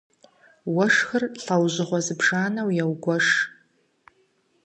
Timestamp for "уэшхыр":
0.73-1.23